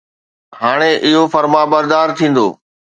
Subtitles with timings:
[0.59, 2.47] هاڻي اهو فرمانبردار ٿيندو.